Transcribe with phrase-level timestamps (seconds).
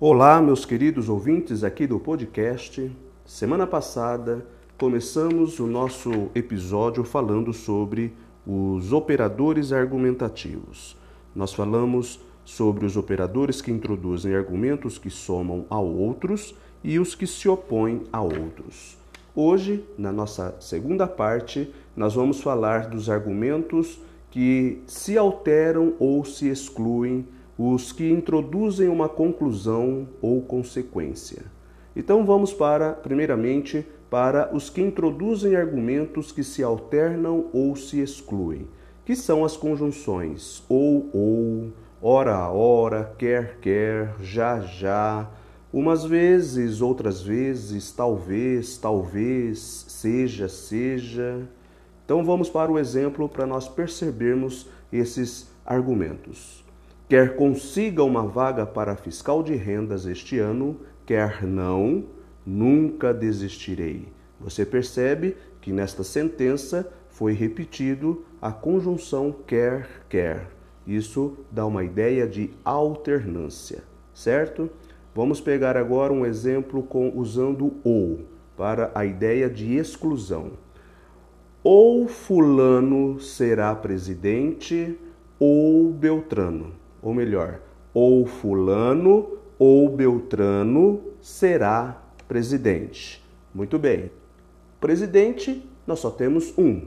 [0.00, 2.88] Olá, meus queridos ouvintes aqui do podcast.
[3.26, 4.46] Semana passada
[4.78, 8.14] começamos o nosso episódio falando sobre
[8.46, 10.96] os operadores argumentativos.
[11.34, 16.54] Nós falamos sobre os operadores que introduzem argumentos que somam a outros
[16.84, 18.96] e os que se opõem a outros.
[19.34, 23.98] Hoje, na nossa segunda parte, nós vamos falar dos argumentos
[24.30, 27.26] que se alteram ou se excluem
[27.58, 31.42] os que introduzem uma conclusão ou consequência.
[31.96, 38.68] Então vamos para, primeiramente, para os que introduzem argumentos que se alternam ou se excluem,
[39.04, 45.28] que são as conjunções ou ou, ora ora, quer quer, já já,
[45.72, 51.42] umas vezes, outras vezes, talvez, talvez, seja, seja.
[52.04, 56.67] Então vamos para o exemplo para nós percebermos esses argumentos.
[57.08, 60.76] Quer consiga uma vaga para fiscal de rendas este ano,
[61.06, 62.04] quer não,
[62.44, 64.08] nunca desistirei.
[64.38, 70.48] Você percebe que nesta sentença foi repetido a conjunção quer, quer.
[70.86, 74.68] Isso dá uma ideia de alternância, certo?
[75.14, 78.20] Vamos pegar agora um exemplo com usando ou
[78.54, 80.50] para a ideia de exclusão.
[81.64, 84.98] Ou fulano será presidente
[85.40, 87.60] ou Beltrano ou melhor,
[87.92, 93.24] ou Fulano ou Beltrano será presidente.
[93.54, 94.10] Muito bem.
[94.80, 96.82] Presidente, nós só temos um.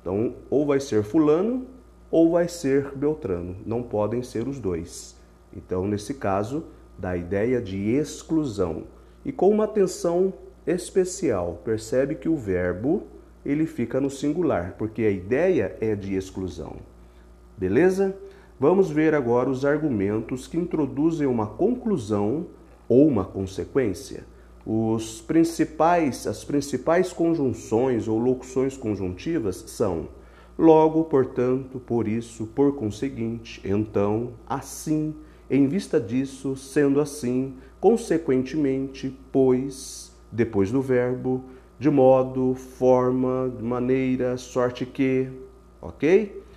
[0.00, 1.66] Então, ou vai ser Fulano
[2.10, 3.56] ou vai ser Beltrano.
[3.64, 5.16] Não podem ser os dois.
[5.54, 6.64] Então, nesse caso,
[6.98, 8.84] dá a ideia de exclusão.
[9.24, 10.32] E com uma atenção
[10.66, 13.04] especial, percebe que o verbo
[13.44, 16.76] ele fica no singular, porque a ideia é de exclusão.
[17.56, 18.14] Beleza?
[18.60, 22.48] Vamos ver agora os argumentos que introduzem uma conclusão
[22.86, 24.26] ou uma consequência.
[24.66, 30.08] Os principais, as principais conjunções ou locuções conjuntivas são
[30.58, 35.14] logo, portanto, por isso, por conseguinte, então, assim,
[35.48, 41.42] em vista disso, sendo assim, consequentemente, pois, depois do verbo,
[41.78, 45.30] de modo, forma, maneira, sorte que,
[45.80, 46.49] ok?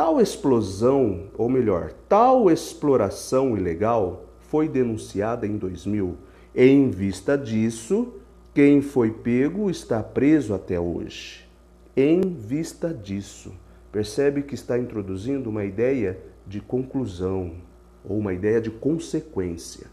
[0.00, 6.16] Tal explosão, ou melhor, tal exploração ilegal foi denunciada em 2000.
[6.54, 8.14] Em vista disso,
[8.54, 11.46] quem foi pego está preso até hoje.
[11.94, 13.52] Em vista disso,
[13.92, 17.56] percebe que está introduzindo uma ideia de conclusão
[18.02, 19.88] ou uma ideia de consequência.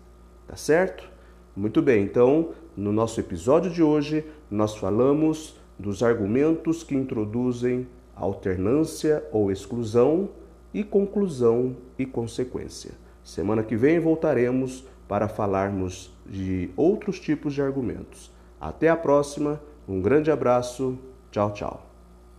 [0.48, 1.04] Tá certo?
[1.54, 7.86] Muito bem, então, no nosso episódio de hoje, nós falamos dos argumentos que introduzem
[8.20, 10.30] alternância ou exclusão
[10.74, 12.92] e conclusão e consequência.
[13.24, 18.32] Semana que vem voltaremos para falarmos de outros tipos de argumentos.
[18.60, 20.98] Até a próxima, um grande abraço,
[21.32, 21.87] tchau, tchau.